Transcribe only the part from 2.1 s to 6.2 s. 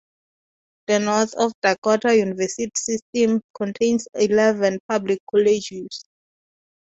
University System contains eleven public colleges.